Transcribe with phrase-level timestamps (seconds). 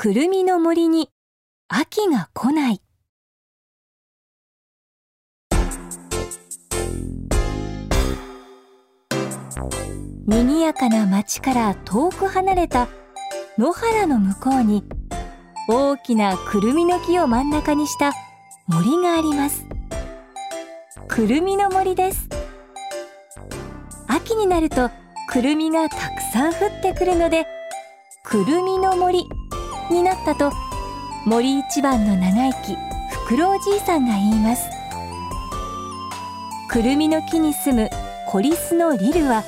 [0.00, 1.10] くるみの森に
[1.66, 2.80] 秋が来ない。
[10.24, 12.86] 賑やかな町から遠く離れた
[13.58, 14.84] 野原の向こうに
[15.68, 18.12] 大きなくるみの木を真ん中にした
[18.68, 19.66] 森があります。
[21.08, 22.28] くるみの森です。
[24.06, 24.90] 秋になると
[25.28, 27.48] くるみがたくさん降ってくるので
[28.22, 29.28] くるみの森
[29.92, 30.52] になったと
[31.24, 34.68] 森一番の長生きフクロウじいさんが言います。
[36.70, 37.90] くるみの木に住む
[38.26, 39.42] コリスのリルは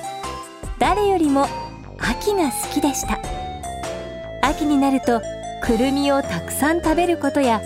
[0.79, 1.47] 誰よりも
[1.99, 3.19] 秋が好きでした。
[4.43, 5.21] 秋になると
[5.63, 7.61] くるみをたくさん食べることや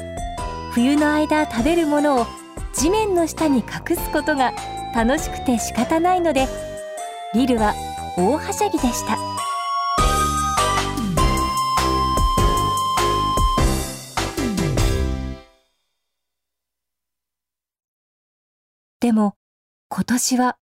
[0.73, 2.27] 冬の間食べるものを
[2.73, 4.53] 地面の下に隠すことが
[4.95, 6.47] 楽しくて仕方ないので
[7.35, 7.75] リルは
[8.17, 9.24] 大はしゃぎでした。
[19.05, 19.35] でも
[19.91, 20.57] 今年は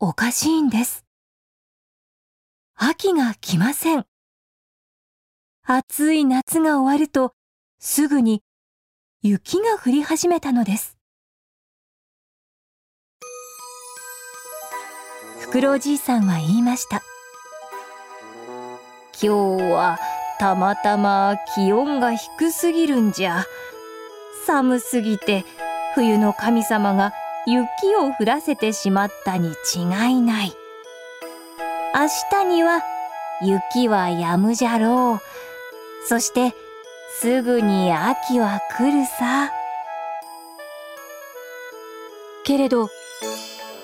[0.00, 1.04] おかしいんです。
[2.76, 4.06] 秋が来ません。
[5.66, 7.34] 暑い夏が終わると
[7.78, 8.42] すぐに
[9.20, 10.96] 雪が降り始めたのです。
[15.40, 17.02] フクロウじいさんは言いました。
[19.22, 19.98] 今日は
[20.38, 23.44] たまたま気温が低すぎるんじゃ。
[24.46, 25.44] 寒すぎて
[25.94, 27.12] 冬の神様が
[27.46, 30.52] 雪を降らせてしまったに違いない。
[31.94, 32.82] 明日には
[33.42, 36.08] 雪は止むじゃろう。
[36.08, 36.54] そして
[37.20, 39.50] すぐに秋は来るさ。
[42.44, 42.88] けれど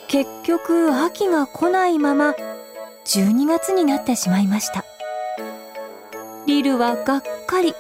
[0.08, 2.34] 結局秋が来ないまま
[3.04, 4.84] 12月になってしまいました。
[6.46, 7.74] リルはがっかり。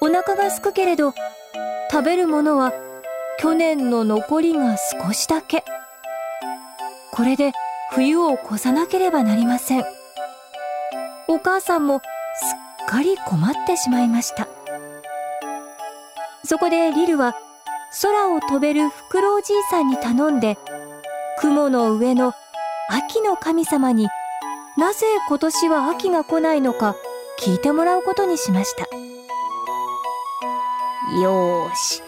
[0.00, 1.12] お腹がすくけれど
[1.90, 2.72] 食べるものは
[3.38, 5.64] 去年の残りが少しだけ。
[7.12, 7.52] これで
[7.92, 9.84] 冬を越さなければなりません。
[11.28, 12.04] お母さんもす
[12.84, 14.48] っかり困ってしまいました。
[16.44, 17.34] そこでリルは
[18.02, 20.58] 空を飛べるフクロウじいさんに頼んで
[21.38, 22.34] 雲の上の
[22.88, 24.08] 秋の神様に
[24.76, 26.96] なぜ今年は秋が来ないのか
[27.40, 28.86] 聞いてもらうことにしました。
[31.20, 32.02] よーし。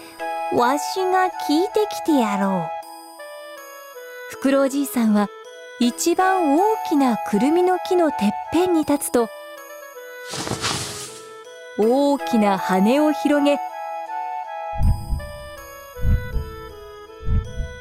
[0.53, 2.77] わしが聞いてきてやろう。
[4.31, 5.29] フクロウじいさんは
[5.81, 9.29] 一番大きなくるみの木のてっぺんに立つと
[11.79, 13.59] 大きな羽を広げ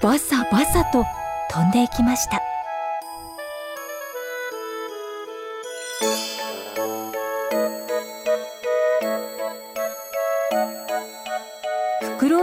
[0.01, 1.05] バサバサと
[1.49, 2.41] 飛んでいきました。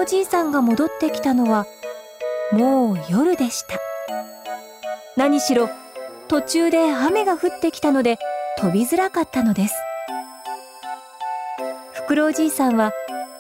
[0.02, 1.64] フクロウじいさんが戻ってきたのは
[2.50, 3.78] もう夜でした。
[5.16, 5.70] 何しろ
[6.26, 8.18] 途中で雨が降ってきたので
[8.58, 9.74] 飛びづらかったのです。
[11.92, 12.90] フクロウじいさんは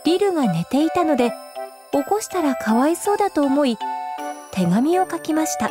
[0.04, 1.32] リルが寝ていたので
[1.90, 3.76] 起こしたらかわいそうだと思い
[4.52, 5.68] 手紙を書きました。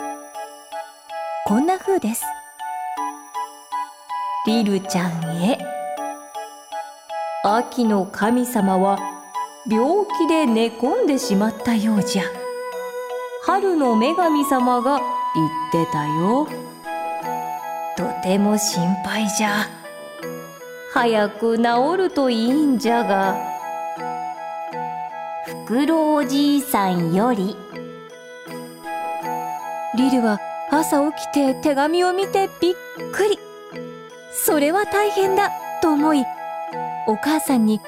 [1.45, 2.25] こんな風です。
[4.45, 5.57] リルちゃんへ。
[7.45, 9.10] 秋の神様は
[9.67, 12.23] 病気で寝込んでしまったようじゃ。
[13.43, 14.99] 春の女神様が
[15.71, 16.47] 言ってたよ。
[17.95, 19.67] とても心配じゃ。
[20.93, 21.63] 早く治
[21.97, 23.37] るといいんじゃが。
[25.45, 27.55] フクロおじいさんより。
[29.95, 30.39] リルは
[30.71, 32.75] 朝起きて手紙を見てびっ
[33.13, 33.39] くり。
[34.33, 35.51] それは大変だ
[35.81, 36.25] と思い
[37.05, 37.79] お母さんに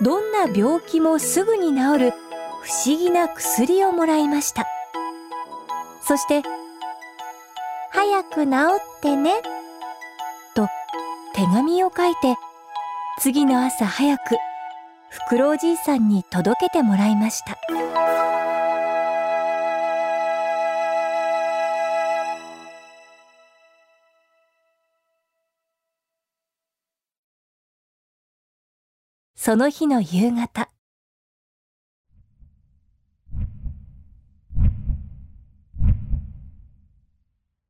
[0.00, 2.12] どんな病気もすぐに治る
[2.62, 4.66] 不思議な薬をもらいました。
[6.00, 6.42] そして
[7.90, 9.42] 「早く治ってね」
[10.54, 10.68] と
[11.34, 12.36] 手紙を書いて
[13.18, 14.36] 次の朝早く
[15.10, 18.07] フクロウじいさんに届けてもらいました。
[29.48, 30.68] その日の夕方。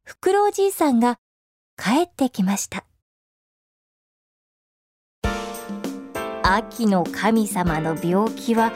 [0.02, 1.20] フクロウじいさんが
[1.76, 2.84] 帰ってきました。
[6.42, 8.72] 秋の神様の病気は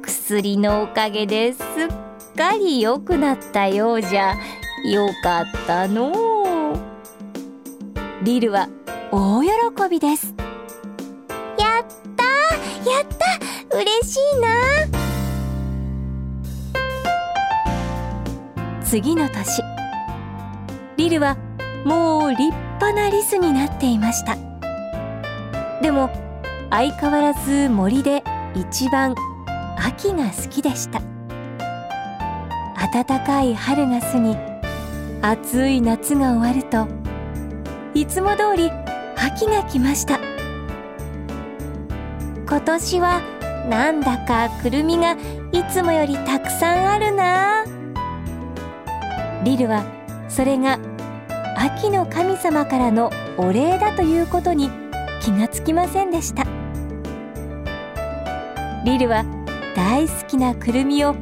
[0.00, 4.34] 薬のおかげですっかり良くなったようじゃ
[4.84, 6.12] よかったの。
[8.22, 8.68] リルは
[9.10, 9.48] 大喜
[9.90, 10.36] びです。
[11.58, 12.07] やっ
[12.88, 13.04] やっ
[13.70, 13.76] た。
[13.76, 14.48] 嬉しいな。
[18.84, 19.62] 次の年。
[20.96, 21.36] リルは
[21.84, 24.36] もう立派なリスになっていました。
[25.82, 26.10] でも
[26.70, 28.24] 相変わらず森で
[28.54, 29.14] 一番
[29.78, 31.00] 秋が好きでした。
[32.92, 34.36] 暖かい春が過ぎ
[35.20, 36.88] 暑い夏が終わると
[37.92, 38.70] いつも通り
[39.16, 40.27] 秋が来ました。
[42.48, 43.20] 今年は
[43.68, 45.12] なんだかくるみが
[45.52, 47.64] いつもよりたくさんあるな。
[49.44, 49.84] リルは
[50.30, 50.78] それが
[51.56, 54.70] 秋の神様からのお礼だということに
[55.20, 56.44] 気がつきませんでした。
[58.84, 59.26] リルは
[59.76, 61.14] 大好きなくるみを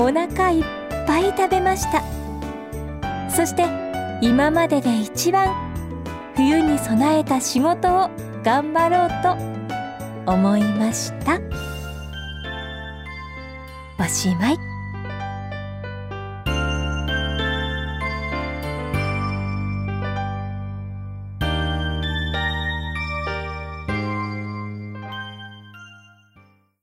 [0.00, 0.64] お腹いっ
[1.06, 2.02] ぱい食べました。
[3.30, 3.64] そして
[4.20, 5.54] 今までで一番
[6.34, 8.10] 冬に備えた仕事を
[8.42, 9.57] 頑張ろうと
[10.28, 11.40] 思いました。
[13.98, 14.67] おしまい。